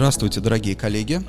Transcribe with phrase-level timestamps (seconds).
[0.00, 1.20] Здравствуйте, дорогие коллеги.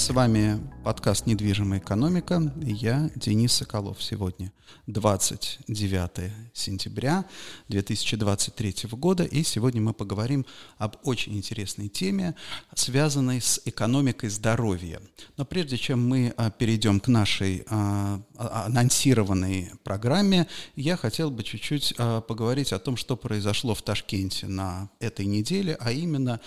[0.00, 4.02] С вами подкаст «Недвижимая экономика» и я, Денис Соколов.
[4.02, 4.50] Сегодня
[4.86, 7.26] 29 сентября
[7.68, 10.46] 2023 года, и сегодня мы поговорим
[10.78, 12.34] об очень интересной теме,
[12.74, 15.02] связанной с экономикой здоровья.
[15.36, 21.42] Но прежде чем мы а, перейдем к нашей а, а, анонсированной программе, я хотел бы
[21.42, 21.94] чуть-чуть
[22.26, 26.40] поговорить о том, что произошло в Ташкенте на этой неделе, а именно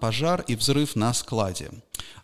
[0.00, 1.70] пожар и взрыв на складе.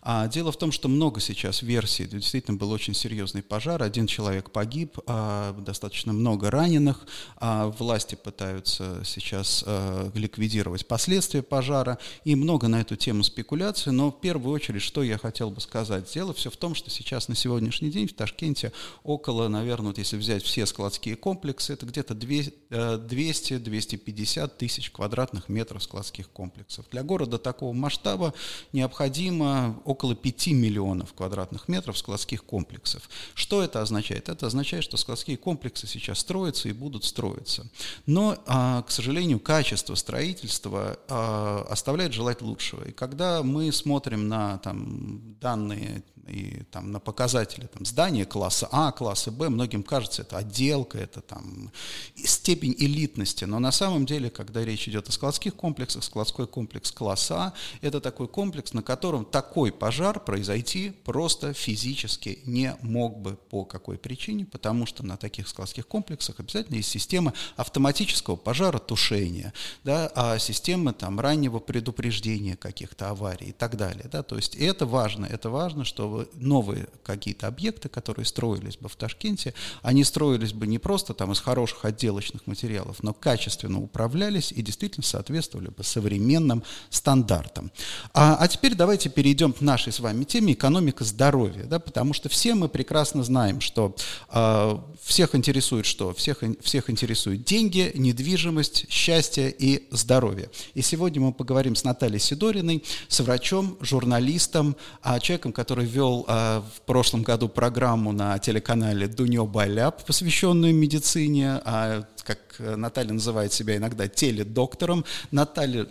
[0.01, 2.05] А дело в том, что много сейчас версий.
[2.05, 3.83] Действительно был очень серьезный пожар.
[3.83, 7.05] Один человек погиб, а достаточно много раненых.
[7.37, 11.97] А власти пытаются сейчас а, ликвидировать последствия пожара.
[12.23, 13.91] И много на эту тему спекуляций.
[13.91, 16.11] Но в первую очередь, что я хотел бы сказать.
[16.13, 18.71] Дело все в том, что сейчас на сегодняшний день в Ташкенте
[19.03, 26.29] около, наверное, вот если взять все складские комплексы, это где-то 200-250 тысяч квадратных метров складских
[26.29, 26.85] комплексов.
[26.89, 28.33] Для города такого масштаба
[28.73, 33.09] необходимо около 5 миллионов квадратных метров складских комплексов.
[33.33, 34.29] Что это означает?
[34.29, 37.69] Это означает, что складские комплексы сейчас строятся и будут строиться.
[38.05, 42.83] Но, а, к сожалению, качество строительства а, оставляет желать лучшего.
[42.83, 48.91] И когда мы смотрим на там, данные и там, на показатели там, здания класса А,
[48.91, 51.71] класса Б, многим кажется, это отделка, это там,
[52.15, 53.45] степень элитности.
[53.45, 57.99] Но на самом деле, когда речь идет о складских комплексах, складской комплекс класса А– это
[58.01, 64.45] такой комплекс, на котором такой пожар произойти просто физически не мог бы по какой причине,
[64.45, 71.19] потому что на таких складских комплексах обязательно есть система автоматического пожаротушения, да, а система там,
[71.19, 74.07] раннего предупреждения каких-то аварий и так далее.
[74.11, 78.95] Да, то есть это важно, это важно, чтобы новые какие-то объекты, которые строились бы в
[78.95, 84.61] Ташкенте, они строились бы не просто там из хороших отделочных материалов, но качественно управлялись и
[84.61, 87.71] действительно соответствовали бы современным стандартам.
[88.13, 92.29] А, а теперь давайте перейдем к нашей с вами теме экономика здоровья, да, потому что
[92.29, 93.95] все мы прекрасно знаем, что
[94.29, 96.13] э, всех интересует что?
[96.13, 100.49] Всех, всех интересует деньги, недвижимость, счастье и здоровье.
[100.73, 106.25] И сегодня мы поговорим с Натальей Сидориной, с врачом, журналистом, а, человеком, который вел вел
[106.27, 113.53] а, в прошлом году программу на телеканале «Дуньо Байляп», посвященную медицине, а, как Наталья называет
[113.53, 115.05] себя иногда теледоктором.
[115.29, 115.87] Наталья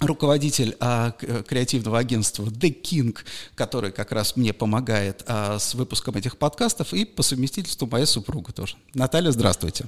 [0.00, 3.18] руководитель а, креативного агентства The King,
[3.54, 8.52] который как раз мне помогает а, с выпуском этих подкастов, и по совместительству моя супруга
[8.52, 8.76] тоже.
[8.94, 9.84] Наталья, здравствуйте.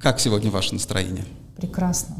[0.00, 1.24] Как сегодня ваше настроение?
[1.56, 2.16] Прекрасно.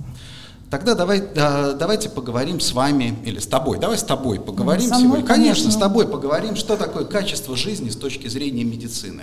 [0.71, 5.25] Тогда давай, давайте поговорим с вами, или с тобой, давай с тобой поговорим ну, сегодня.
[5.25, 9.23] Конечно, конечно, с тобой поговорим, что такое качество жизни с точки зрения медицины.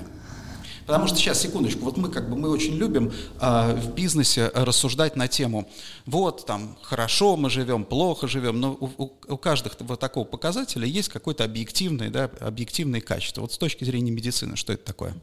[0.85, 5.15] Потому что сейчас, секундочку, вот мы как бы мы очень любим э, в бизнесе рассуждать
[5.15, 5.67] на тему,
[6.05, 10.85] вот там хорошо мы живем, плохо живем, но у, у, у каждого вот такого показателя
[10.85, 13.41] есть какое-то объективное, да, объективное качество.
[13.41, 15.13] Вот с точки зрения медицины, что это такое?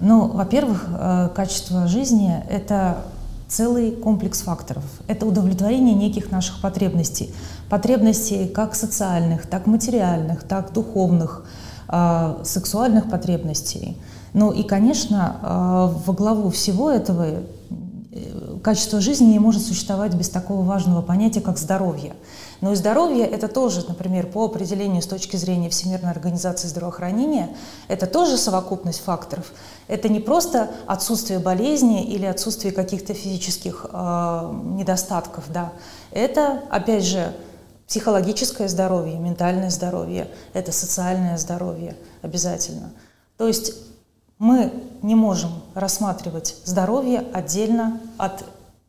[0.00, 3.06] Ну, во-первых, э, качество жизни– это
[3.48, 4.84] целый комплекс факторов.
[5.06, 7.32] Это удовлетворение неких наших потребностей.
[7.68, 11.44] Потребностей как социальных, так материальных, так духовных,
[11.88, 13.96] э, сексуальных потребностей.
[14.32, 20.28] Ну и, конечно, э, во главу всего этого э, качество жизни не может существовать без
[20.28, 22.14] такого важного понятия, как здоровье.
[22.60, 27.54] Но и здоровье– это тоже, например, по определению с точки зрения Всемирной организации здравоохранения,
[27.88, 29.52] это тоже совокупность факторов.
[29.88, 35.72] Это не просто отсутствие болезни или отсутствие каких-то физических э, недостатков, да.
[36.10, 37.32] Это, опять же,
[37.86, 42.92] психологическое здоровье, ментальное здоровье, это социальное здоровье обязательно.
[43.36, 43.74] То есть
[44.38, 44.72] мы
[45.02, 48.44] не можем рассматривать здоровье отдельно от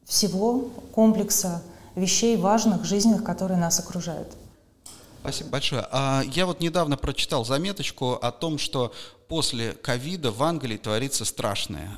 [0.06, 1.62] всего комплекса
[1.98, 4.28] вещей важных, жизненных, которые нас окружают.
[5.22, 5.86] Спасибо большое.
[5.92, 8.94] А я вот недавно прочитал заметочку о том, что
[9.28, 11.90] после ковида в Англии творится страшное.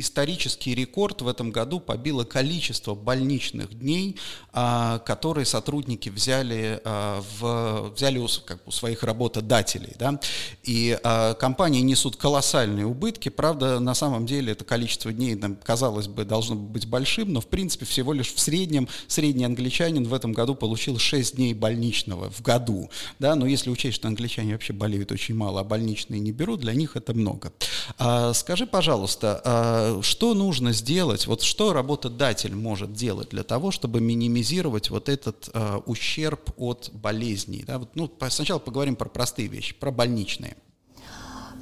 [0.00, 4.14] Исторический рекорд в этом году побило количество больничных дней,
[4.52, 9.94] а, которые сотрудники взяли, а, в, взяли у, как, у своих работодателей.
[9.98, 10.20] Да?
[10.62, 13.28] И а, компании несут колоссальные убытки.
[13.28, 17.84] Правда, на самом деле это количество дней, казалось бы, должно быть большим, но в принципе
[17.84, 22.88] всего лишь в среднем средний англичанин в этом году получил 6 дней больничного в году.
[23.18, 23.34] Да?
[23.34, 26.94] Но если учесть, что англичане вообще болеют очень мало, а больничные не берут, для них
[26.94, 27.52] это много.
[28.32, 35.08] Скажи, пожалуйста, что нужно сделать, вот что работодатель может делать для того, чтобы минимизировать вот
[35.08, 37.64] этот э, ущерб от болезней?
[37.66, 37.78] Да?
[37.78, 40.56] Вот, ну, сначала поговорим про простые вещи, про больничные.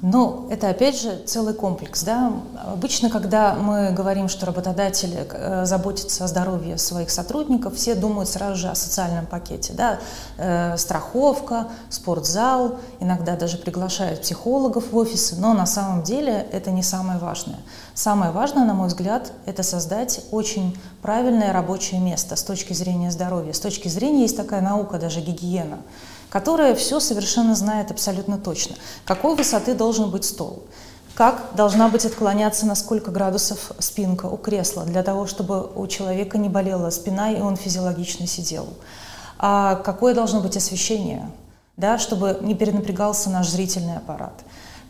[0.01, 2.03] Ну, это опять же целый комплекс.
[2.03, 2.33] Да?
[2.65, 8.55] Обычно, когда мы говорим, что работодатель э, заботится о здоровье своих сотрудников, все думают сразу
[8.57, 9.73] же о социальном пакете.
[9.73, 9.99] Да?
[10.37, 16.83] Э, страховка, спортзал, иногда даже приглашают психологов в офисы, но на самом деле это не
[16.83, 17.59] самое важное.
[17.95, 23.51] Самое важное, на мой взгляд, это создать очень правильное рабочее место с точки зрения здоровья.
[23.51, 25.79] С точки зрения есть такая наука, даже гигиена–
[26.37, 28.75] которая все совершенно знает абсолютно точно.
[29.05, 30.61] Какой высоты должен быть стол?
[31.15, 36.37] Как должна быть отклоняться на сколько градусов спинка у кресла, для того, чтобы у человека
[36.37, 38.67] не болела спина и он физиологично сидел?
[39.39, 41.27] А какое должно быть освещение,
[41.75, 44.33] да, чтобы не перенапрягался наш зрительный аппарат?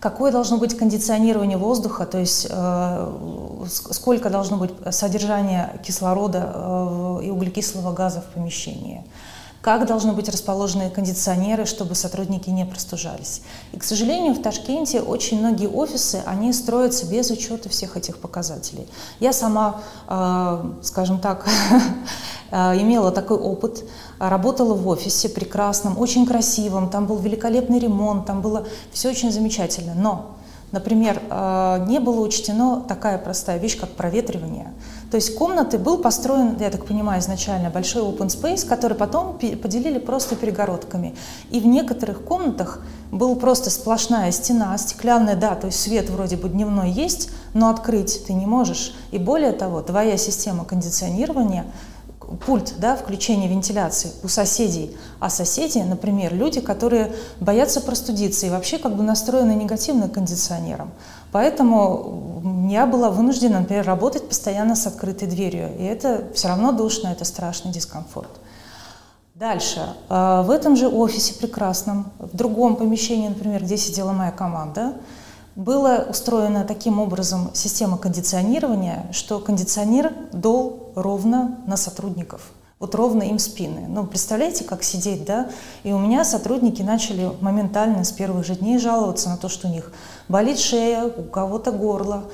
[0.01, 7.29] Какое должно быть кондиционирование воздуха, то есть э, сколько должно быть содержание кислорода э, и
[7.29, 9.05] углекислого газа в помещении?
[9.62, 13.42] Как должны быть расположены кондиционеры, чтобы сотрудники не простужались.
[13.74, 18.88] И, к сожалению, в Ташкенте очень многие офисы, они строятся без учета всех этих показателей.
[19.19, 21.48] Я сама, э, скажем так,
[22.51, 23.83] э, имела такой опыт,
[24.19, 29.94] работала в офисе прекрасном, очень красивом, там был великолепный ремонт, там было все очень замечательно,
[29.95, 30.36] но
[30.71, 34.73] Например, э, не было учтено такая простая вещь, как проветривание.
[35.09, 39.97] То есть комнаты был построен, я так понимаю, изначально большой open space, который потом поделили
[39.97, 41.15] просто перегородками.
[41.51, 42.81] И в некоторых комнатах
[43.11, 48.25] была просто сплошная стена, стеклянная, да, то есть свет вроде бы дневной есть, но открыть
[48.27, 48.93] ты не можешь.
[49.11, 51.65] И более того, твоя система кондиционирования
[52.45, 58.77] пульт да, включения вентиляции у соседей, а соседи, например, люди, которые боятся простудиться и вообще
[58.77, 60.91] как бы настроены негативно кондиционером.
[61.31, 67.09] Поэтому я была вынуждена, например, работать постоянно с открытой дверью, и это все равно душно,
[67.09, 68.30] это страшный дискомфорт.
[69.35, 69.88] Дальше.
[70.09, 74.95] А, в этом же офисе прекрасном, в другом помещении, например, где сидела моя команда,
[75.57, 82.51] была устроена таким образом система кондиционирования, что кондиционер дул ровно на сотрудников.
[82.80, 83.88] Вот ровно им спины.
[83.88, 85.50] Ну, представляете, как сидеть, да?
[85.83, 89.71] И у меня сотрудники начали моментально с первых же дней жаловаться на то, что у
[89.71, 89.92] них
[90.30, 92.25] болит шея, у кого-то горло,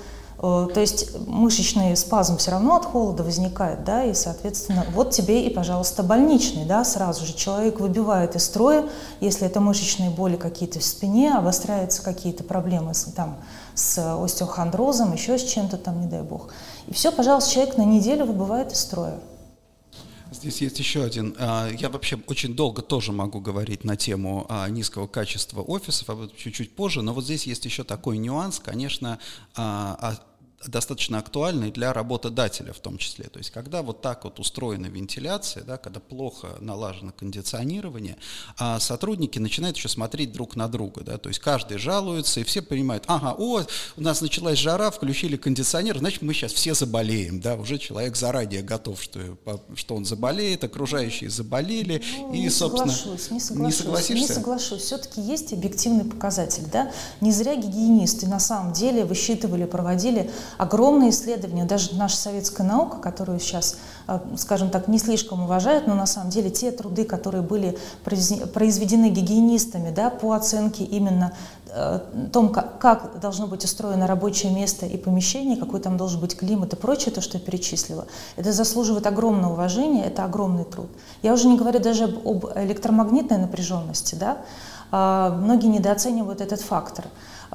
[0.44, 5.50] то есть мышечный спазм все равно от холода возникает, да, и, соответственно, вот тебе и,
[5.50, 8.84] пожалуйста, больничный, да, сразу же человек выбивает из строя,
[9.22, 13.38] если это мышечные боли какие-то в спине, обостряются какие-то проблемы с, там,
[13.74, 16.50] с остеохондрозом, еще с чем-то там, не дай бог.
[16.88, 19.18] И все, пожалуйста, человек на неделю выбывает из строя.
[20.34, 21.36] Здесь есть еще один.
[21.40, 26.22] А, я вообще очень долго тоже могу говорить на тему а, низкого качества офисов, об
[26.24, 29.20] этом чуть-чуть позже, но вот здесь есть еще такой нюанс, конечно,
[29.56, 30.18] а,
[30.68, 33.26] достаточно актуальны для работодателя в том числе.
[33.26, 38.18] То есть когда вот так вот устроена вентиляция, да, когда плохо налажено кондиционирование,
[38.58, 41.04] а сотрудники начинают еще смотреть друг на друга.
[41.04, 43.62] Да, то есть каждый жалуется, и все понимают, ага, о,
[43.98, 47.40] у нас началась жара, включили кондиционер, значит мы сейчас все заболеем.
[47.40, 49.20] Да, уже человек заранее готов, что,
[49.76, 52.02] что он заболеет, окружающие заболели.
[52.18, 53.80] Ну, и, не собственно, соглашусь, не соглашусь.
[53.80, 54.14] Не согласишься?
[54.14, 54.82] Не соглашусь.
[54.82, 56.66] Все-таки есть объективный показатель.
[56.72, 56.92] Да?
[57.22, 63.40] Не зря гигиенисты на самом деле высчитывали, проводили огромные исследования, даже наша советская наука, которую
[63.40, 67.78] сейчас, э, скажем так, не слишком уважают, но на самом деле те труды, которые были
[68.04, 71.34] произведены гигиенистами да, по оценке именно
[71.68, 72.00] э,
[72.32, 76.76] том, как, должно быть устроено рабочее место и помещение, какой там должен быть климат и
[76.76, 80.90] прочее, то, что я перечислила, это заслуживает огромного уважения, это огромный труд.
[81.22, 84.38] Я уже не говорю даже об электромагнитной напряженности, да,
[84.96, 87.06] а, многие недооценивают этот фактор.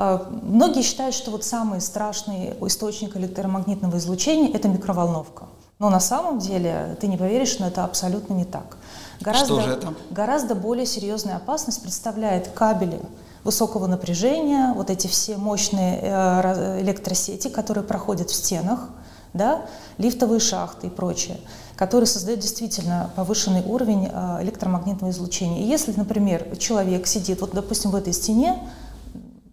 [0.00, 5.47] А, многие считают, что вот самый страшный источник электромагнитного излучения– это микроволновка.
[5.81, 8.76] Но на самом деле, ты не поверишь, но это абсолютно не так.
[9.21, 9.95] Гораздо, что же это?
[10.11, 13.00] Гораздо более серьезную опасность представляет кабели
[13.43, 18.90] высокого напряжения, вот эти все мощные э, электросети, которые проходят в стенах,
[19.35, 19.62] да,
[19.99, 21.40] лифтовые шахты и прочее,
[21.75, 25.59] которые создают действительно повышенный уровень э, электромагнитного излучения.
[25.59, 28.61] И если, например, человек сидит, вот, допустим, в этой стене,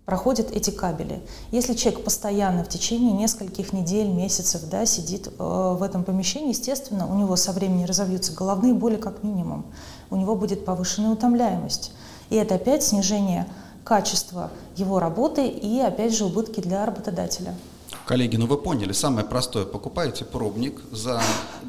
[0.05, 1.21] проходят эти кабели.
[1.51, 5.31] Если человек постоянно в течение нескольких недель, месяцев да, сидит э,
[5.77, 9.65] в этом помещении, естественно, у него со временем разовьются головные боли как минимум,
[10.09, 11.91] у него будет повышенная утомляемость.
[12.29, 13.47] И это опять снижение
[13.83, 17.55] качества его работы и опять же убытки для работодателя.
[18.05, 21.19] Коллеги, ну вы поняли, самое простое, покупаете пробник за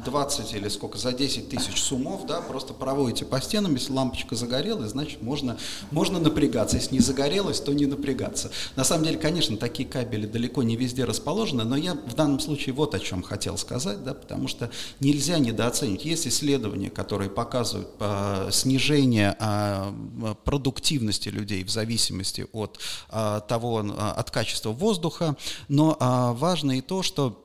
[0.05, 4.91] 20 или сколько, за 10 тысяч суммов, да, просто проводите по стенам, если лампочка загорелась,
[4.91, 5.57] значит можно,
[5.89, 8.51] можно напрягаться, если не загорелась, то не напрягаться.
[8.75, 12.75] На самом деле, конечно, такие кабели далеко не везде расположены, но я в данном случае
[12.75, 16.05] вот о чем хотел сказать, да, потому что нельзя недооценить.
[16.05, 22.79] Есть исследования, которые показывают э, снижение э, продуктивности людей в зависимости от
[23.09, 25.35] э, того, от качества воздуха,
[25.67, 27.43] но э, важно и то, что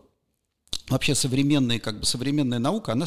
[0.88, 3.06] вообще современная, как бы современная наука, она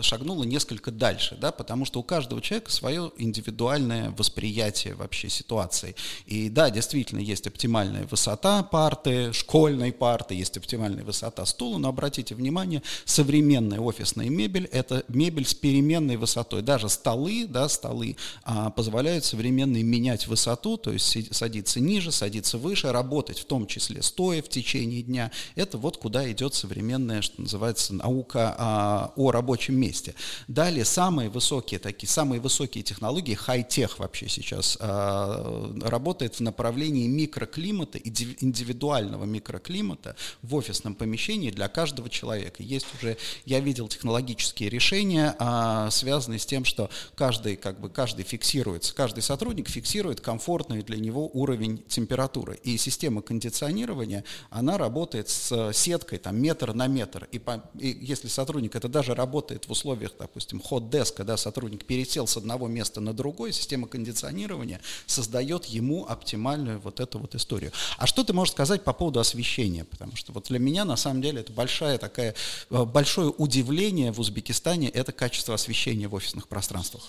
[0.00, 5.94] шагнула несколько дальше, да, потому что у каждого человека свое индивидуальное восприятие вообще ситуации.
[6.26, 12.34] И да, действительно, есть оптимальная высота парты, школьной парты, есть оптимальная высота стула, но обратите
[12.34, 16.62] внимание, современная офисная мебель– это мебель с переменной высотой.
[16.62, 22.92] Даже столы, да, столы а, позволяют современные менять высоту, то есть садиться ниже, садиться выше,
[22.92, 25.30] работать в том числе стоя в течение дня.
[25.54, 30.14] Это вот куда идет современная современная, что называется, наука а, о рабочем месте.
[30.48, 37.98] Далее самые высокие такие, самые высокие технологии, хай-тех вообще сейчас а, работает в направлении микроклимата,
[37.98, 42.62] индивидуального микроклимата в офисном помещении для каждого человека.
[42.62, 48.24] Есть уже, я видел технологические решения, а, связанные с тем, что каждый, как бы, каждый
[48.24, 52.58] фиксируется, каждый сотрудник фиксирует комфортный для него уровень температуры.
[52.64, 58.28] И система кондиционирования, она работает с сеткой там метр на метр, и, по, и если
[58.28, 63.12] сотрудник, это даже работает в условиях, допустим, ход-деск, когда сотрудник пересел с одного места на
[63.12, 67.72] другое, система кондиционирования создает ему оптимальную вот эту вот историю.
[67.98, 69.84] А что ты можешь сказать по поводу освещения?
[69.84, 72.34] Потому что вот для меня, на самом деле, это большая такая,
[72.70, 77.02] э, большое удивление в Узбекистане, это качество освещения в офисных пространствах.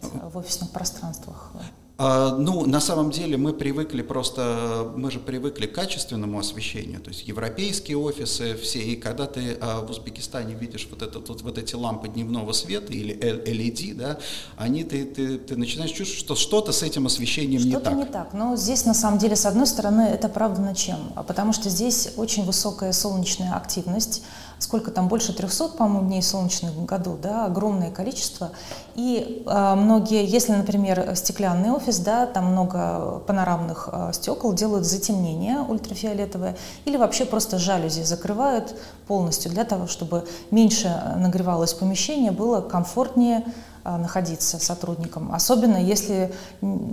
[0.00, 1.52] В офисных пространствах.
[1.96, 7.10] А, ну, на самом деле мы привыкли просто, мы же привыкли к качественному освещению, то
[7.10, 11.56] есть европейские офисы все, и когда ты а, в Узбекистане видишь вот, это, вот, вот
[11.56, 14.18] эти лампы дневного света или LED, да,
[14.56, 17.82] они, ты, ты, ты начинаешь чувствовать, что что-то с этим освещением что не так.
[17.84, 21.12] Что-то не так, но здесь на самом деле, с одной стороны, это правда на чем?
[21.28, 24.24] Потому что здесь очень высокая солнечная активность,
[24.58, 28.50] сколько там, больше 300, по-моему, дней солнечных в году, да, огромное количество.
[28.94, 35.58] И э, многие, если, например, стеклянный офис, да, там много панорамных э, стекол, делают затемнение
[35.60, 38.74] ультрафиолетовое или вообще просто жалюзи закрывают
[39.06, 43.44] полностью для того, чтобы меньше нагревалось помещение, было комфортнее
[43.84, 46.32] находиться сотрудникам, особенно если,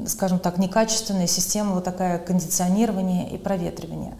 [0.07, 4.17] скажем так, некачественная система вот такая кондиционирования и проветривания.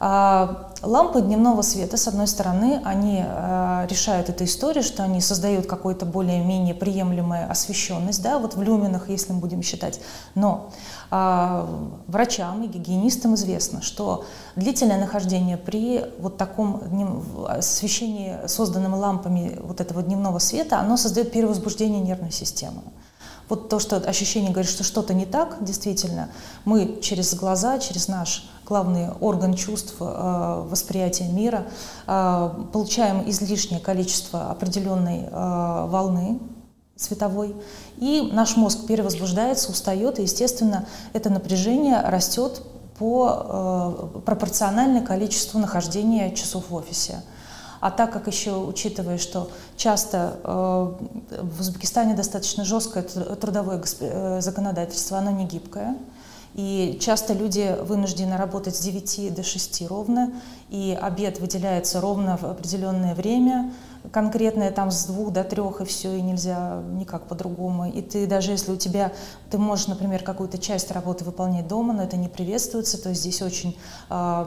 [0.00, 5.66] А, лампы дневного света, с одной стороны, они а, решают эту историю, что они создают
[5.66, 10.00] какую-то более-менее приемлемую освещенность, да, вот в люминах, если мы будем считать.
[10.34, 10.70] Но
[11.10, 11.68] а,
[12.06, 14.24] врачам и гигиенистам известно, что
[14.56, 16.82] длительное нахождение при вот таком
[17.48, 22.82] освещении, созданном лампами вот этого дневного света, оно создает перевозбуждение нервной системы.
[23.48, 26.30] Вот то, что ощущение говорит, что что-то не так, действительно,
[26.64, 30.04] мы через глаза, через наш главный орган чувств, э,
[30.68, 31.66] восприятия мира,
[32.06, 36.40] э, получаем излишнее количество определенной э, волны
[36.96, 37.54] световой,
[37.98, 42.62] и наш мозг перевозбуждается, устает, и, естественно, это напряжение растет
[42.98, 47.24] по пропорциональному количеству нахождения часов в офисе.
[47.84, 55.18] А так как еще, учитывая, что часто э, в Узбекистане достаточно жесткое трудовое э, законодательство,
[55.18, 55.94] оно не гибкое,
[56.54, 60.32] и часто люди вынуждены работать с 9 до 6 ровно,
[60.70, 63.70] и обед выделяется ровно в определенное время,
[64.12, 67.90] конкретное там с двух до трех и все, и нельзя никак по-другому.
[67.90, 69.12] И ты даже если у тебя,
[69.50, 73.40] ты можешь, например, какую-то часть работы выполнять дома, но это не приветствуется, то есть здесь
[73.42, 73.78] очень
[74.10, 74.46] э,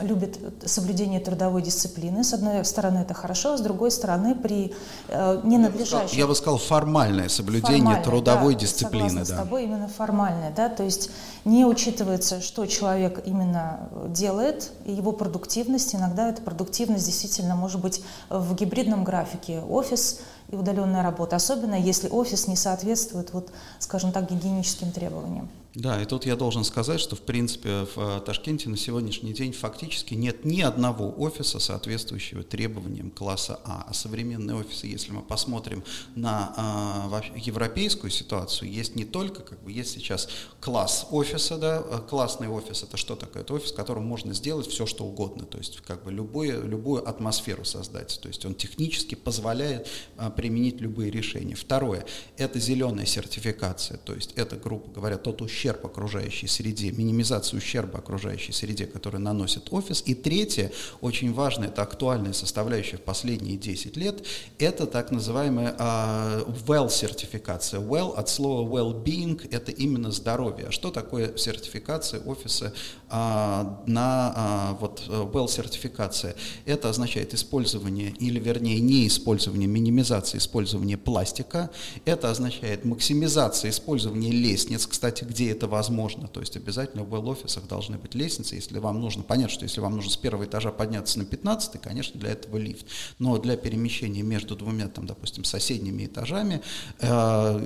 [0.00, 2.24] любят соблюдение трудовой дисциплины.
[2.24, 4.74] С одной стороны это хорошо, с другой стороны при
[5.08, 6.16] э, ненадлежащем...
[6.16, 9.20] Я бы сказал, формальное соблюдение формальное, трудовой да, дисциплины.
[9.20, 9.24] Да.
[9.24, 11.10] с тобой, именно формальное, да, то есть
[11.44, 18.02] не учитывается, что человек именно делает, и его продуктивность, иногда эта продуктивность действительно может быть
[18.30, 19.60] в гибридном гибридном графике.
[19.68, 25.48] Офис и удаленная работа, особенно если офис не соответствует, вот, скажем так, гигиеническим требованиям.
[25.74, 29.52] Да, и тут я должен сказать, что в принципе в э, Ташкенте на сегодняшний день
[29.52, 33.84] фактически нет ни одного офиса, соответствующего требованиям класса А.
[33.86, 35.84] А современные офисы, если мы посмотрим
[36.16, 40.28] на а, европейскую ситуацию, есть не только, как бы, есть сейчас
[40.58, 43.42] класс офиса, да, э, классный офис это что такое?
[43.42, 47.08] Это офис, в котором можно сделать все, что угодно, то есть как бы любую, любую
[47.08, 49.86] атмосферу создать, то есть он технически позволяет
[50.16, 51.56] а, применить любые решения.
[51.56, 57.98] Второе– это зеленая сертификация, то есть это, грубо говоря, тот ущерб окружающей среде, минимизация ущерба
[57.98, 60.00] окружающей среде, который наносит офис.
[60.06, 64.24] И третье, очень важное, это актуальная составляющая в последние 10 лет,
[64.60, 67.80] это так называемая uh, well-сертификация.
[67.80, 70.68] Well от слова well-being– это именно здоровье.
[70.68, 72.72] А что такое сертификация офиса
[73.10, 76.36] uh, на uh, вот well-сертификация?
[76.64, 81.70] Это означает использование или, вернее, не использование, минимизация использования пластика.
[82.04, 86.28] Это означает максимизация использования лестниц, кстати, где это возможно.
[86.28, 88.54] То есть обязательно в well-офисах должны быть лестницы.
[88.56, 92.20] Если вам нужно, понятно, что если вам нужно с первого этажа подняться на 15, конечно,
[92.20, 92.86] для этого лифт.
[93.18, 96.62] Но для перемещения между двумя, там, допустим, соседними этажами
[97.00, 97.06] э,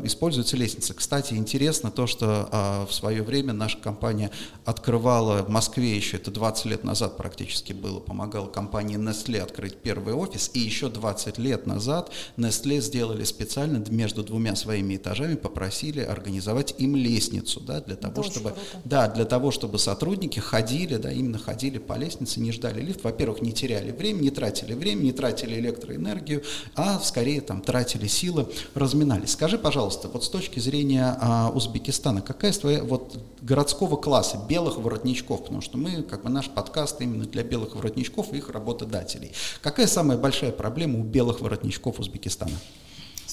[0.05, 0.95] используется лестница.
[0.95, 4.31] Кстати, интересно то, что э, в свое время наша компания
[4.65, 10.15] открывала в Москве еще, это 20 лет назад практически было, помогала компании Nestle открыть первый
[10.15, 16.75] офис, и еще 20 лет назад Nestle сделали специально между двумя своими этажами, попросили организовать
[16.79, 18.55] им лестницу, да, для того, чтобы,
[18.85, 23.43] да, для того, чтобы сотрудники ходили, да, именно ходили по лестнице, не ждали лифт, во-первых,
[23.43, 26.43] не теряли время, не тратили время, не тратили электроэнергию,
[26.75, 29.33] а скорее там тратили силы, разминались.
[29.33, 35.43] Скажи, пожалуйста, вот с точки зрения а, Узбекистана, какая твоя вот городского класса белых воротничков,
[35.43, 39.33] потому что мы, как бы наш подкаст именно для белых воротничков и их работодателей.
[39.61, 42.42] Какая самая большая проблема у белых воротничков Узбекистана?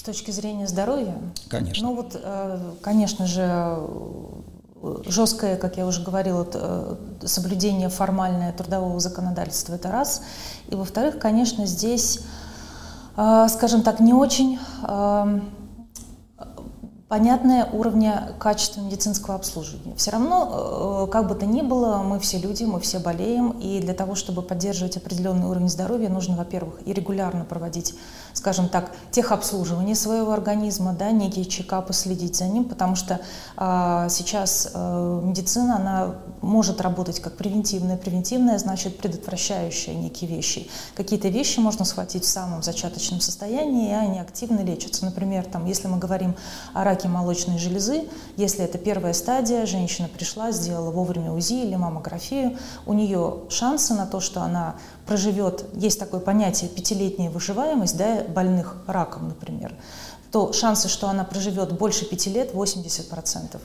[0.00, 1.14] С точки зрения здоровья?
[1.48, 1.86] Конечно.
[1.86, 3.78] Ну вот, э, конечно же,
[5.04, 10.22] жесткое, как я уже говорила, э, соблюдение формальное трудового законодательства– это раз.
[10.68, 12.20] И, во-вторых, конечно, здесь,
[13.18, 14.58] э, скажем так, не очень
[17.08, 19.96] понятное уровня качества медицинского обслуживания.
[19.96, 23.94] Все равно, как бы то ни было, мы все люди, мы все болеем, и для
[23.94, 27.96] того, чтобы поддерживать определенный уровень здоровья, нужно, во-первых, и регулярно проводить
[28.32, 33.20] скажем так, техобслуживание своего организма, да, некие чекапы, следить за ним, потому что
[33.56, 37.96] а, сейчас а, медицина, она может работать как превентивная.
[37.96, 40.68] Превентивная значит предотвращающая некие вещи.
[40.94, 45.04] Какие-то вещи можно схватить в самом зачаточном состоянии, и они активно лечатся.
[45.04, 46.34] Например, там, если мы говорим
[46.72, 48.04] о раке молочной железы,
[48.36, 52.56] если это первая стадия, женщина пришла, сделала вовремя УЗИ или маммографию,
[52.86, 58.76] у нее шансы на то, что она проживет, есть такое понятие пятилетняя выживаемость да, больных
[58.86, 59.74] раком, например,
[60.30, 63.60] то шансы, что она проживет больше пяти лет, 80%.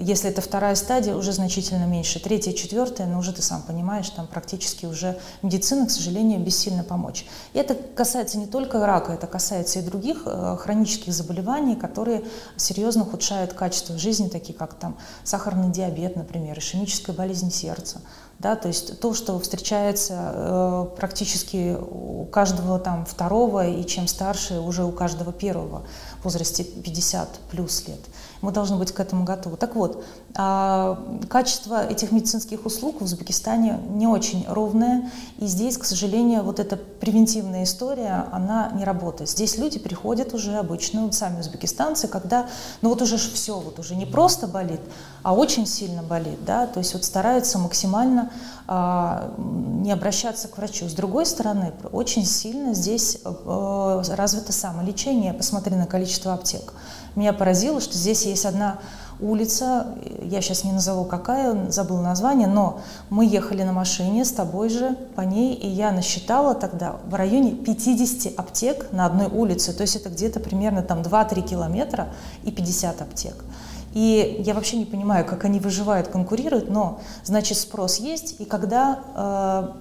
[0.00, 2.20] Если это вторая стадия, уже значительно меньше.
[2.20, 7.26] Третья, четвертая, но уже ты сам понимаешь, там практически уже медицина, к сожалению, бессильно помочь.
[7.52, 12.24] И это касается не только рака, это касается и других э, хронических заболеваний, которые
[12.56, 18.00] серьезно ухудшают качество жизни, такие как там сахарный диабет, например, ишемическая болезнь сердца.
[18.38, 24.60] Да, то есть то, что встречается э, практически у каждого там второго и чем старше,
[24.60, 25.82] уже у каждого первого
[26.20, 27.98] в возрасте 50 плюс лет.
[28.40, 29.56] Мы должны быть к этому готовы.
[29.56, 36.44] Так вот, качество этих медицинских услуг в Узбекистане не очень ровное, и здесь, к сожалению,
[36.44, 39.30] вот эта превентивная история, она не работает.
[39.30, 42.46] Здесь люди приходят уже обычно, вот сами узбекистанцы, когда,
[42.82, 44.80] ну вот уже все, вот уже не просто болит,
[45.22, 48.30] а очень сильно болит, да, то есть вот стараются максимально
[48.70, 50.90] а, не обращаться к врачу.
[50.90, 55.32] С другой стороны, очень сильно здесь а, развито самолечение.
[55.32, 56.74] Посмотри на количество аптек.
[57.16, 58.78] Меня поразило, что здесь есть одна
[59.20, 59.86] улица,
[60.22, 64.96] я сейчас не назову какая, забыл название, но мы ехали на машине с тобой же
[65.16, 69.96] по ней, и я насчитала тогда в районе 50 аптек на одной улице, то есть
[69.96, 72.08] это где-то примерно там 2-3 километра
[72.44, 73.44] и 50 аптек.
[73.94, 79.00] И я вообще не понимаю, как они выживают, конкурируют, но значит спрос есть, и когда
[79.14, 79.72] э,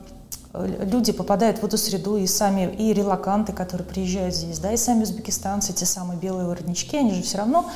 [0.54, 5.04] люди попадают в эту среду, и сами, и релаканты, которые приезжают здесь, да, и сами
[5.04, 7.70] узбекистанцы, те самые белые воротнички, они же все равно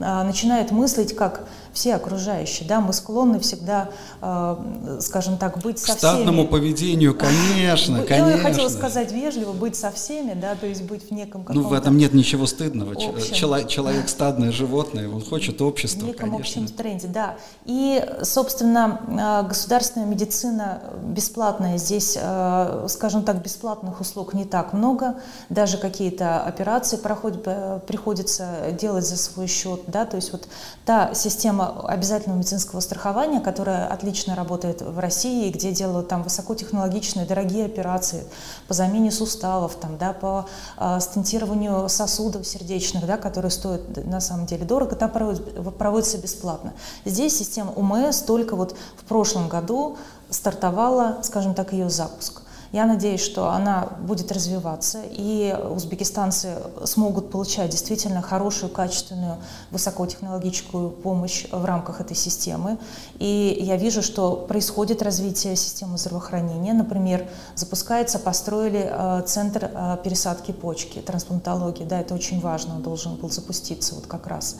[0.00, 2.66] а, начинают мыслить как все окружающие.
[2.66, 2.80] Да?
[2.80, 3.90] Мы склонны всегда,
[4.22, 6.46] э, скажем так, быть со К стадному всеми.
[6.46, 8.30] поведению, конечно, конечно.
[8.30, 11.72] Я хотела сказать вежливо, быть со всеми, да, то есть быть в неком Ну, в
[11.72, 12.92] этом нет ничего стыдного.
[12.92, 13.34] Общем.
[13.34, 16.62] Человек, человек стадное животное, он хочет общества, В неком конечно.
[16.62, 17.36] общем тренде, да.
[17.64, 19.00] И, собственно,
[19.42, 21.76] э, государственная медицина бесплатная.
[21.78, 25.16] Здесь, э, скажем так, бесплатных услуг не так много.
[25.48, 27.42] Даже какие-то операции проходят,
[27.86, 30.46] приходится делать за свой счет, да, то есть вот
[30.84, 37.66] та система обязательного медицинского страхования, которое отлично работает в России, где делают там высокотехнологичные, дорогие
[37.66, 38.24] операции
[38.68, 40.46] по замене суставов, там, да, по
[40.78, 46.72] э, стентированию сосудов сердечных, да, которые стоят на самом деле дорого, там проводится бесплатно.
[47.04, 49.96] Здесь система УМС только вот в прошлом году
[50.30, 52.42] стартовала, скажем так, ее запуск.
[52.74, 59.36] Я надеюсь, что она будет развиваться, и узбекистанцы смогут получать действительно хорошую, качественную,
[59.70, 62.78] высокотехнологическую помощь в рамках этой системы.
[63.20, 66.72] И я вижу, что происходит развитие системы здравоохранения.
[66.72, 71.84] Например, запускается, построили э, центр э, пересадки почки, трансплантологии.
[71.84, 74.56] Да, это очень важно, он должен был запуститься вот как раз.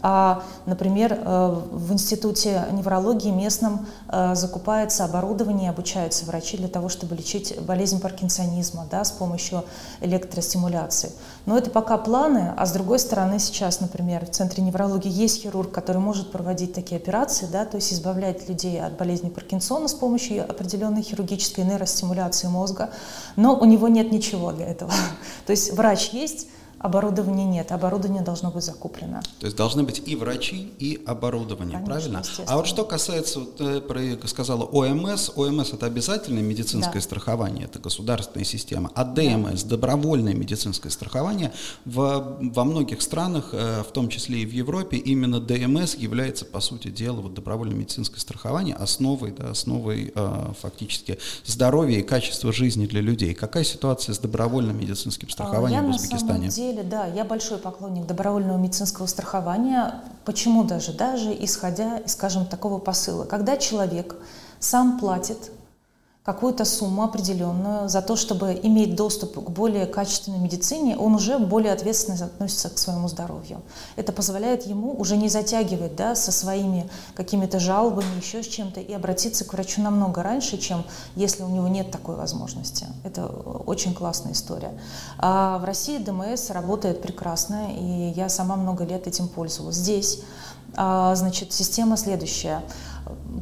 [0.00, 7.16] А, например, э, в Институте неврологии местном э, закупается оборудование, обучаются врачи для того, чтобы
[7.16, 9.64] лечить болезнь паркинсонизма да, с помощью
[10.00, 11.10] электростимуляции.
[11.46, 15.72] Но это пока планы, а с другой стороны сейчас, например, в Центре неврологии есть хирург,
[15.72, 20.48] который может проводить такие операции, да, то есть избавлять людей от болезни Паркинсона с помощью
[20.48, 22.90] определенной хирургической нейростимуляции мозга,
[23.34, 24.92] но у него нет ничего для этого.
[25.46, 26.46] То есть врач есть,
[26.80, 29.20] Оборудования нет, оборудование должно быть закуплено.
[29.40, 32.22] То есть должны быть и врачи, и оборудование, Конечно, правильно?
[32.46, 37.00] А вот что касается, ты сказала ОМС, ОМС это обязательное медицинское да.
[37.00, 41.52] страхование, это государственная система, а ДМС, добровольное медицинское страхование,
[41.84, 46.60] в, во многих странах, э, в том числе и в Европе, именно ДМС является, по
[46.60, 52.86] сути дела, вот добровольное медицинское страхование основой, да, основой э, фактически здоровья и качества жизни
[52.86, 53.34] для людей.
[53.34, 56.50] Какая ситуация с добровольным медицинским а, страхованием Я в Узбекистане?
[56.68, 60.02] Деле, да, я большой поклонник добровольного медицинского страхования.
[60.26, 60.92] Почему даже?
[60.92, 63.24] Даже исходя из, скажем, такого посыла.
[63.24, 64.16] Когда человек
[64.60, 65.50] сам платит
[66.28, 71.72] какую-то сумму определенную за то, чтобы иметь доступ к более качественной медицине, он уже более
[71.72, 73.62] ответственно относится к своему здоровью.
[73.96, 78.92] Это позволяет ему уже не затягивать да, со своими какими-то жалобами, еще с чем-то, и
[78.92, 80.84] обратиться к врачу намного раньше, чем
[81.16, 82.84] если у него нет такой возможности.
[83.04, 84.78] Это очень классная история.
[85.16, 89.76] А в России ДМС работает прекрасно, и я сама много лет этим пользовалась.
[89.76, 90.20] Здесь
[90.74, 92.62] значит, система следующая–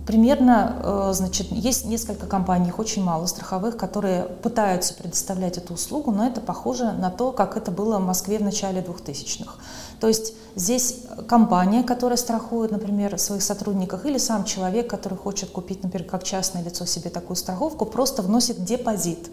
[0.06, 6.12] Примерно, э, значит, есть несколько компаний, их очень мало, страховых, которые пытаются предоставлять эту услугу,
[6.12, 9.54] но это похоже на то, как это было в Москве в начале 2000-х.
[10.00, 15.82] То есть здесь компания, которая страхует, например, своих сотрудников, или сам человек, который хочет купить,
[15.82, 19.30] например, как частное лицо себе такую страховку, просто вносит депозит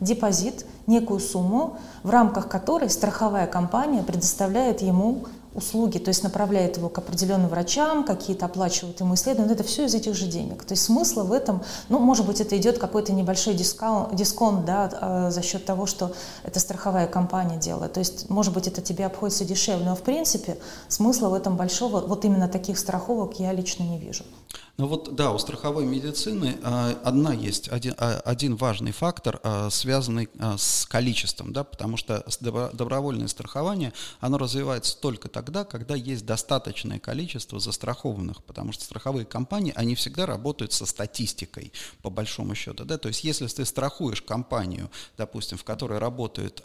[0.00, 5.24] депозит, некую сумму, в рамках которой страховая компания предоставляет ему
[5.56, 9.94] услуги, то есть направляет его к определенным врачам, какие-то оплачивают ему исследования, это все из
[9.94, 10.64] этих же денег.
[10.64, 14.90] То есть смысла в этом, ну, может быть, это идет какой-то небольшой дискаунт, дисконт, да,
[15.00, 16.12] а, за счет того, что
[16.44, 17.94] это страховая компания делает.
[17.94, 22.00] То есть, может быть, это тебе обходится дешевле, но в принципе смысла в этом большого,
[22.00, 24.24] вот именно таких страховок я лично не вижу.
[24.78, 29.68] Ну вот, да, у страховой медицины э, одна есть, один, э, один важный фактор, э,
[29.70, 32.22] связанный с количеством, да, потому что
[32.74, 39.72] добровольное страхование, оно развивается только тогда, когда есть достаточное количество застрахованных, потому что страховые компании,
[39.76, 44.90] они всегда работают со статистикой, по большому счету, да, то есть если ты страхуешь компанию,
[45.16, 46.62] допустим, в которой работают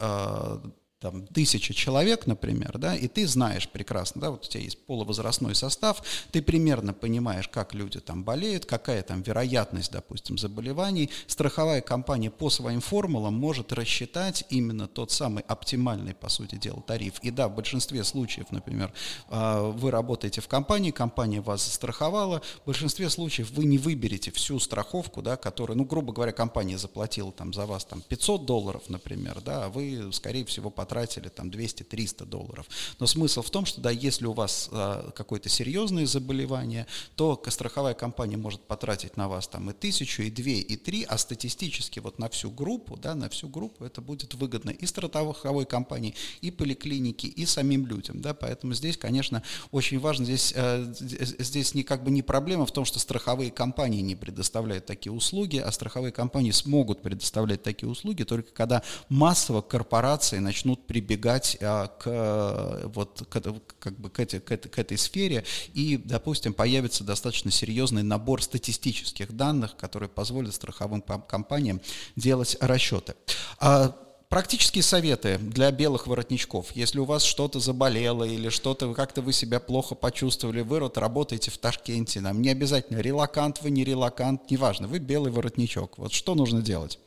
[1.01, 5.55] там, тысяча человек, например, да, и ты знаешь прекрасно, да, вот у тебя есть полувозрастной
[5.55, 11.09] состав, ты примерно понимаешь, как люди там болеют, какая там вероятность, допустим, заболеваний.
[11.25, 17.15] Страховая компания по своим формулам может рассчитать именно тот самый оптимальный, по сути дела, тариф.
[17.23, 18.93] И да, в большинстве случаев, например,
[19.27, 24.59] а, вы работаете в компании, компания вас застраховала, в большинстве случаев вы не выберете всю
[24.59, 29.41] страховку, да, которую, ну, грубо говоря, компания заплатила там за вас там 500 долларов, например,
[29.43, 32.65] да, а вы, скорее всего, потратите потратили там 200-300 долларов.
[32.99, 37.93] Но смысл в том, что да, если у вас а, какое-то серьезное заболевание, то страховая
[37.93, 42.19] компания может потратить на вас там и тысячу, и две, и три, а статистически вот
[42.19, 47.30] на всю группу, да, на всю группу это будет выгодно и страховой компании, и поликлинике,
[47.30, 50.93] и самим людям, да, поэтому здесь, конечно, очень важно, здесь, э,
[51.39, 55.58] здесь не как бы не проблема в том, что страховые компании не предоставляют такие услуги,
[55.58, 62.89] а страховые компании смогут предоставлять такие услуги только когда массово корпорации начнут прибегать а, к,
[62.93, 63.41] вот, к,
[63.79, 68.41] как бы к, эти, к, этой, к этой сфере, и, допустим, появится достаточно серьезный набор
[68.43, 71.81] статистических данных, которые позволят страховым компаниям
[72.15, 73.15] делать расчеты.
[73.59, 73.95] А
[74.31, 76.71] Практические советы для белых воротничков.
[76.71, 81.51] Если у вас что-то заболело или что-то, как-то вы себя плохо почувствовали, вы вот работаете
[81.51, 85.97] в Ташкенте, нам не обязательно релакант вы, не релакант, неважно, вы белый воротничок.
[85.97, 86.97] Вот что нужно делать?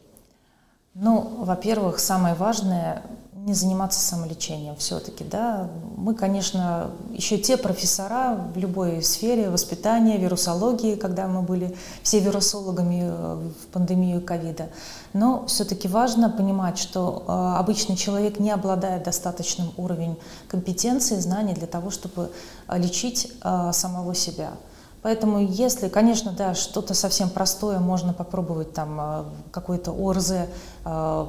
[0.95, 3.03] Ну, во-первых, самое важное
[3.45, 5.69] не заниматься самолечением все-таки, да.
[5.97, 13.03] Мы, конечно, еще те профессора в любой сфере воспитания, вирусологии, когда мы были все вирусологами
[13.05, 14.71] э, в пандемию ковида.
[15.13, 20.17] Но все-таки важно понимать, что э, обычный человек не обладает достаточным уровнем
[20.49, 22.31] компетенции, знаний для того, чтобы
[22.69, 23.31] э, лечить
[23.73, 24.53] самого себя.
[25.05, 30.33] Поэтому если, конечно, да, что-то совсем простое, можно попробовать там э, какой-то ОРЗ,
[30.87, 31.27] э,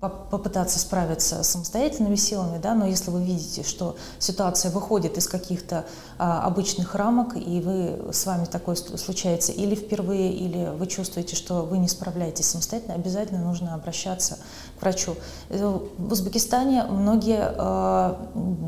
[0.00, 5.84] попытаться справиться самостоятельными силами, да, но если вы видите, что ситуация выходит из каких-то
[6.16, 11.66] а, обычных рамок, и вы с вами такое случается или впервые, или вы чувствуете, что
[11.66, 14.38] вы не справляетесь самостоятельно, обязательно нужно обращаться
[14.78, 15.16] к врачу.
[15.50, 18.14] Э, в Узбекистане многие э,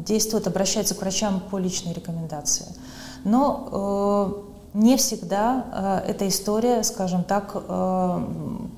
[0.07, 2.67] действуют, обращаются к врачам по личной рекомендации.
[3.25, 8.25] Но э, не всегда э, эта история, скажем так, э,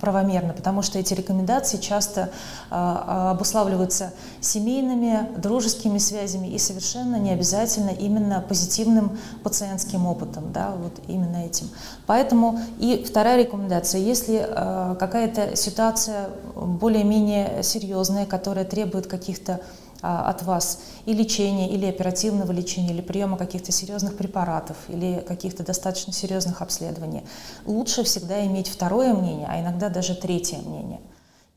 [0.01, 2.31] правомерна, потому что эти рекомендации часто
[2.71, 10.93] э, обуславливаются семейными, дружескими связями и совершенно не обязательно именно позитивным пациентским опытом, да, вот
[11.07, 11.71] именно этим.
[12.07, 19.61] Поэтому и вторая рекомендация, если э, какая-то ситуация более-менее серьезная, которая требует каких-то
[20.05, 26.13] от вас и лечения, или оперативного лечения, или приема каких-то серьезных препаратов, или каких-то достаточно
[26.13, 27.25] серьезных обследований.
[27.65, 31.01] Лучше всегда иметь второе мнение, а иногда даже третье мнение.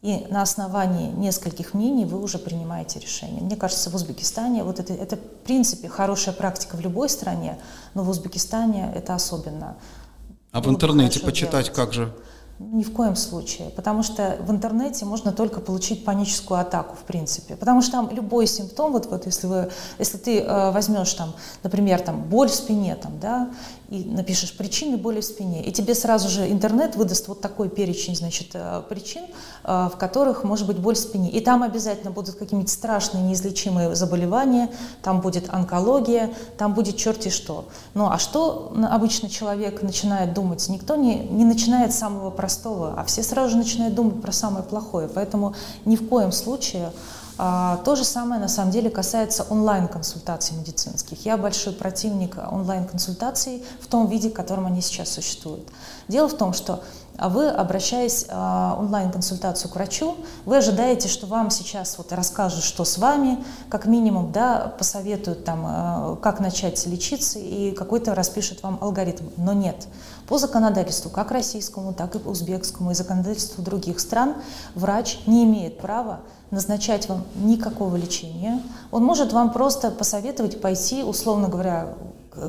[0.02, 3.42] И на основании нескольких мнений вы уже принимаете решение.
[3.42, 7.58] Мне кажется, в Узбекистане вот это, это в принципе хорошая практика в любой стране,
[7.96, 9.76] но в Узбекистане это особенно.
[10.52, 11.76] А в интернете почитать делать.
[11.76, 12.14] как же?
[12.60, 17.56] Ни в коем случае, потому что в интернете можно только получить паническую атаку, в принципе.
[17.56, 22.02] Потому что там любой симптом, вот, вот если, вы, если ты э, возьмешь, там, например,
[22.02, 23.52] там, боль в спине, там, да,
[23.90, 28.16] и напишешь причины боли в спине, и тебе сразу же интернет выдаст вот такой перечень,
[28.16, 29.24] значит, э, причин,
[29.64, 31.30] э, в которых может быть боль в спине.
[31.30, 34.70] И там обязательно будут какие-нибудь страшные неизлечимые заболевания,
[35.02, 37.66] там будет онкология, там будет черти что.
[37.94, 40.68] Ну а что обычно человек начинает думать?
[40.68, 44.66] Никто не, не начинает с самого простого, а все сразу же начинают думать про самое
[44.66, 45.08] плохое.
[45.08, 46.92] Поэтому ни в коем случае
[47.38, 51.24] то же самое на самом деле касается онлайн-консультаций медицинских.
[51.26, 55.68] Я большой противник онлайн-консультаций в том виде, в котором они сейчас существуют.
[56.08, 56.84] Дело в том, что
[57.20, 63.00] вы, обращаясь а, онлайн-консультацию к врачу, вы ожидаете, что вам сейчас вот расскажут, что с
[63.00, 69.26] вами, как минимум, да, посоветуют, там, а, как начать лечиться и какой-то распишут вам алгоритм.
[69.36, 69.88] Но нет.
[70.28, 74.36] По законодательству, как российскому, так и узбекскому, и законодательству других стран,
[74.76, 76.20] врач не имеет права
[76.52, 78.62] назначать вам никакого лечения.
[78.92, 81.94] Он может вам просто посоветовать пойти, условно говоря,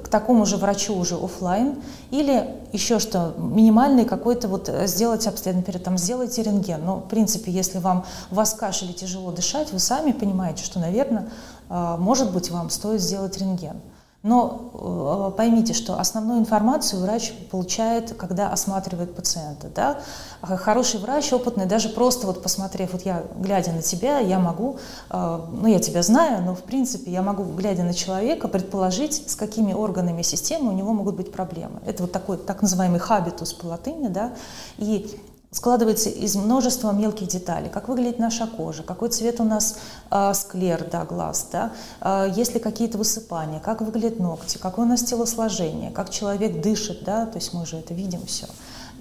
[0.04, 1.80] к такому же врачу уже офлайн
[2.10, 6.84] или еще что, минимальный какой-то вот э, сделать обследование, например, там сделайте рентген.
[6.84, 10.78] Но, в принципе, если вам, у вас кашель и тяжело дышать, вы сами понимаете, что,
[10.78, 11.30] наверное,
[11.70, 13.80] э, может быть, вам стоит сделать рентген.
[14.24, 19.68] Но э, поймите, что основную информацию врач получает, когда осматривает пациента.
[19.72, 20.00] Да?
[20.42, 24.78] Хороший врач, опытный, даже просто вот посмотрев, вот я, глядя на тебя, я могу,
[25.10, 29.36] э, ну я тебя знаю, но в принципе я могу, глядя на человека, предположить, с
[29.36, 31.80] какими органами системы у него могут быть проблемы.
[31.86, 34.32] Это вот такой так называемый хабитус по латыни, да,
[34.78, 35.16] и
[35.50, 37.70] складывается из множества мелких деталей.
[37.70, 39.78] Как выглядит наша кожа, какой цвет у нас
[40.10, 44.88] э, склер, да, глаз, да, э, есть ли какие-то высыпания, как выглядят ногти, какое у
[44.88, 48.46] нас телосложение, как человек дышит, да, то есть мы же это видим все.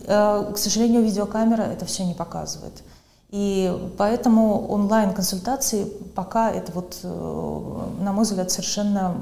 [0.05, 2.81] Э, к сожалению, видеокамера это все не показывает.
[3.29, 5.83] И поэтому онлайн-консультации
[6.15, 9.17] пока это вот, э, на мой взгляд, совершенно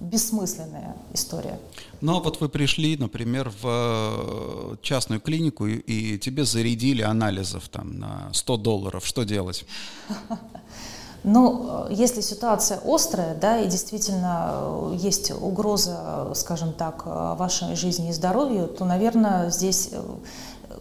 [0.00, 1.60] бессмысленная история.
[2.00, 7.68] Но ну, а вот вы пришли, например, в э, частную клинику, и тебе зарядили анализов
[7.68, 9.06] там на 100 долларов.
[9.06, 9.64] Что делать?
[11.22, 18.12] Ну, если ситуация острая, да, и действительно э, есть угроза, скажем так, вашей жизни и
[18.14, 20.02] здоровью, то, наверное, здесь э,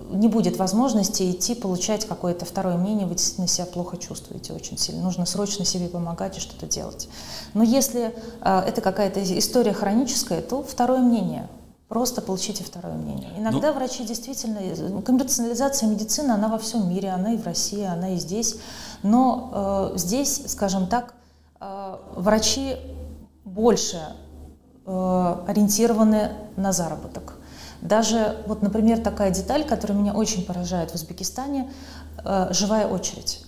[0.09, 5.01] не будет возможности идти получать какое-то второе мнение, вы действительно себя плохо чувствуете очень сильно.
[5.03, 7.09] Нужно срочно себе помогать и что-то делать.
[7.53, 11.47] Но если э, это какая-то история хроническая, то второе мнение.
[11.87, 13.31] Просто получите второе мнение.
[13.37, 14.59] Иногда ну, врачи действительно...
[14.59, 18.57] Э, коммерциализация медицины, она во всем мире, она и в России, она и здесь.
[19.03, 21.15] Но э, здесь, скажем так,
[21.59, 22.75] э, врачи
[23.43, 24.01] больше
[24.85, 27.38] э, ориентированы на заработок.
[27.81, 31.71] Даже, вот, например, такая деталь, которая меня очень поражает в Узбекистане,
[32.23, 33.45] э, живая очередь.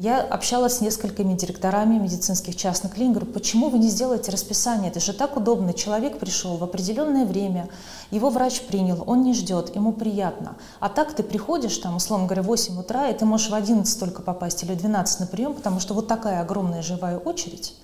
[0.00, 4.92] Я общалась с несколькими директорами медицинских частных клиник, говорю, почему вы не сделаете расписание?
[4.92, 5.74] Это же так удобно.
[5.74, 7.68] Человек пришел в определенное время,
[8.12, 10.56] его врач принял, он не ждет, ему приятно.
[10.78, 13.98] А так ты приходишь, там, условно говоря, в 8 утра, и ты можешь в 11
[13.98, 17.74] только попасть или в 12 на прием, потому что вот такая огромная живая очередь,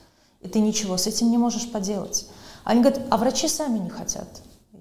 [0.40, 2.28] и ты ничего с этим не можешь поделать.
[2.62, 4.28] Они говорят, а врачи сами не хотят.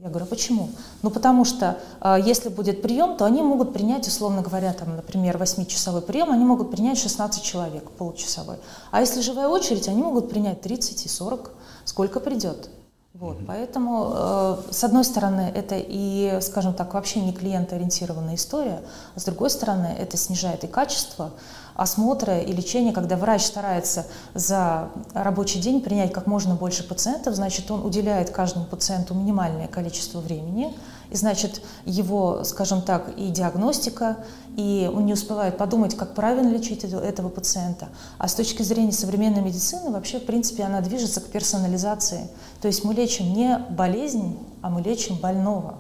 [0.04, 0.70] Я говорю, а почему?
[1.02, 5.38] Ну, потому что э, если будет прием, то они могут принять, условно говоря, там, например,
[5.38, 8.58] 8-часовой прием, они могут принять 16 человек, получасовой.
[8.92, 11.52] А если живая очередь, они могут принять 30 и 40,
[11.86, 12.70] сколько придет.
[13.14, 13.46] Вот, mm-hmm.
[13.48, 18.82] Поэтому, э, с одной стороны, это и, скажем так, вообще не клиентоориентированная история,
[19.16, 21.32] а с другой стороны, это снижает и качество
[21.76, 27.70] осмотра и лечения, когда врач старается за рабочий день принять как можно больше пациентов, значит,
[27.72, 30.76] он уделяет каждому пациенту минимальное количество времени,
[31.10, 34.18] и значит, его, скажем так, и диагностика,
[34.56, 37.90] и он не успевает подумать, как правильно лечить этого пациента.
[38.18, 42.30] А с точки зрения современной медицины, вообще, в принципе, она движется к персонализации.
[42.62, 45.76] То есть мы лечим не болезнь, а мы лечим больного.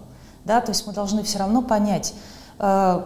[0.45, 0.61] Да?
[0.61, 2.13] То есть мы должны все равно понять,
[2.59, 3.03] э,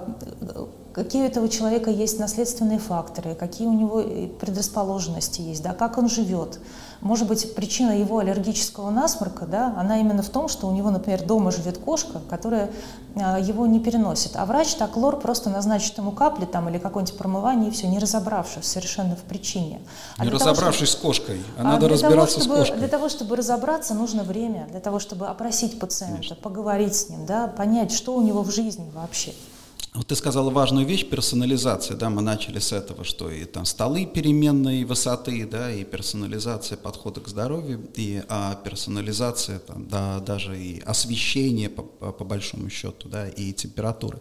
[0.97, 4.01] какие у этого человека есть наследственные факторы, какие у него
[4.39, 6.59] предрасположенности есть, да, как он живет.
[7.01, 11.23] Может быть, причина его аллергического насморка, да, она именно в том, что у него, например,
[11.23, 12.71] дома живет кошка, которая
[13.15, 14.35] а, его не переносит.
[14.35, 17.99] А врач так лор просто назначит ему капли там, или какое-нибудь промывание, и все, не
[17.99, 19.81] разобравшись совершенно в причине.
[20.17, 21.27] А не разобравшись того, чтобы...
[21.27, 22.79] с кошкой, а, а надо разбираться того, чтобы, с кошкой.
[22.79, 26.35] Для того, чтобы разобраться, нужно время, для того, чтобы опросить пациента, Конечно.
[26.37, 29.35] поговорить с ним, да, понять, что у него в жизни вообще.
[29.93, 34.05] Вот ты сказала важную вещь, персонализация, да, мы начали с этого, что и там столы
[34.05, 40.81] переменной высоты, да, и персонализация подхода к здоровью, и а, персонализация, там, да, даже и
[40.81, 44.19] освещение по, по большому счету, да, и температуры.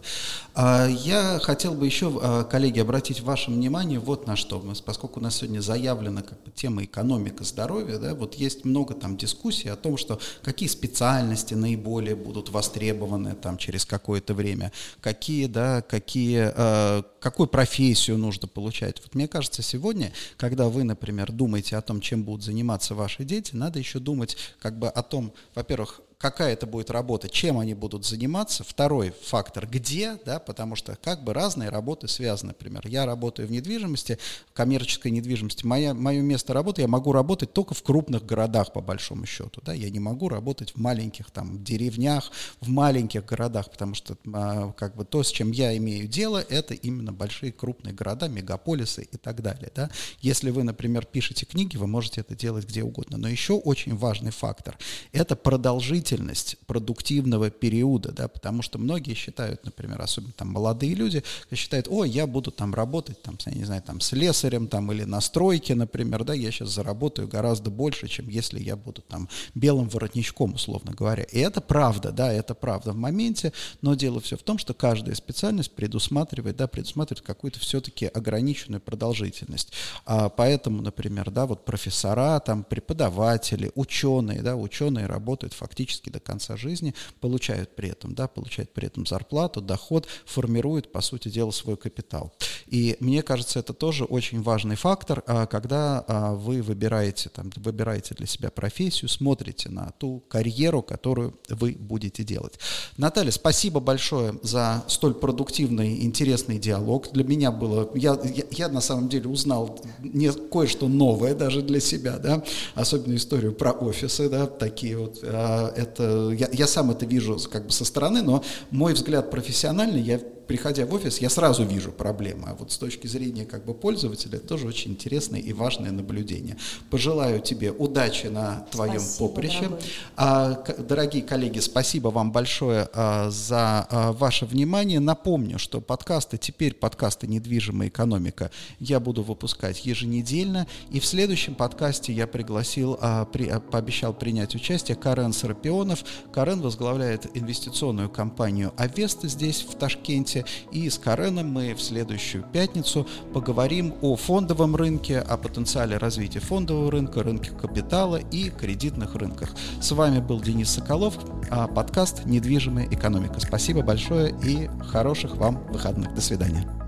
[0.55, 5.23] А, я хотел бы еще, а, коллеги, обратить ваше внимание вот на что, поскольку у
[5.23, 9.75] нас сегодня заявлена как бы тема экономика здоровья, да, вот есть много там дискуссий о
[9.75, 17.03] том, что какие специальности наиболее будут востребованы там через какое-то время, какие, да, какие, э,
[17.19, 19.01] какую профессию нужно получать.
[19.03, 23.55] Вот мне кажется, сегодня, когда вы, например, думаете о том, чем будут заниматься ваши дети,
[23.55, 28.05] надо еще думать как бы о том, во-первых, какая это будет работа, чем они будут
[28.05, 28.63] заниматься.
[28.63, 32.49] Второй фактор, где, да, потому что как бы разные работы связаны.
[32.49, 34.17] Например, я работаю в недвижимости,
[34.53, 35.65] коммерческой недвижимости.
[35.65, 39.61] Моя, мое место работы, я могу работать только в крупных городах, по большому счету.
[39.63, 39.73] Да?
[39.73, 44.95] Я не могу работать в маленьких там деревнях, в маленьких городах, потому что а, как
[44.95, 49.43] бы то, с чем я имею дело, это именно большие крупные города, мегаполисы и так
[49.43, 49.71] далее.
[49.75, 49.91] Да?
[50.21, 53.17] Если вы, например, пишете книги, вы можете это делать где угодно.
[53.17, 54.77] Но еще очень важный фактор–
[55.11, 61.23] это продолжить длительность продуктивного периода, да, потому что многие считают, например, особенно там молодые люди,
[61.53, 65.21] считают, о, я буду там работать, там, я не знаю, там, слесарем там, или на
[65.21, 70.53] стройке, например, да, я сейчас заработаю гораздо больше, чем если я буду там белым воротничком,
[70.53, 71.23] условно говоря.
[71.23, 75.15] И это правда, да, это правда в моменте, но дело все в том, что каждая
[75.15, 79.73] специальность предусматривает, да, предусматривает какую-то все-таки ограниченную продолжительность.
[80.05, 86.19] А поэтому, например, да, вот профессора, там, преподаватели, ученые, да, ученые работают фактически практически до
[86.19, 91.51] конца жизни, получают при этом, да, получают при этом зарплату, доход, формируют, по сути дела,
[91.51, 92.31] свой капитал.
[92.67, 98.15] И мне кажется, это тоже очень важный фактор, а, когда а, вы выбираете, там, выбираете
[98.15, 102.59] для себя профессию, смотрите на ту карьеру, которую вы будете делать.
[102.97, 107.11] Наталья, спасибо большое за столь продуктивный, интересный диалог.
[107.13, 111.79] Для меня было, я, я, я на самом деле узнал не кое-что новое даже для
[111.79, 112.43] себя, да,
[112.75, 117.65] особенно историю про офисы, да, такие вот, а, это, я, я сам это вижу как
[117.65, 122.47] бы со стороны, но мой взгляд профессиональный, я приходя в офис, я сразу вижу проблемы.
[122.47, 126.57] А вот с точки зрения как бы пользователя, это тоже очень интересное и важное наблюдение.
[126.89, 129.61] Пожелаю тебе удачи на твоем спасибо, поприще.
[129.61, 129.79] Дорогой.
[130.15, 134.99] А, дорогие коллеги, спасибо вам большое а, за а, ваше внимание.
[134.99, 140.67] Напомню, что подкасты, теперь подкасты «Недвижимая экономика» я буду выпускать еженедельно.
[140.91, 142.97] И в следующем подкасте я пригласил,
[143.31, 146.03] при, пообещал принять участие Карен Сарапионов.
[146.31, 150.45] Карен возглавляет инвестиционную компанию «Авеста» здесь, в Ташкенте подкасте.
[150.71, 156.91] И с Кареном мы в следующую пятницу поговорим о фондовом рынке, о потенциале развития фондового
[156.91, 159.49] рынка, рынке капитала и кредитных рынках.
[159.81, 161.17] С вами был Денис Соколов,
[161.49, 163.39] а подкаст «Недвижимая экономика».
[163.39, 166.13] Спасибо большое и хороших вам выходных.
[166.13, 166.86] До свидания.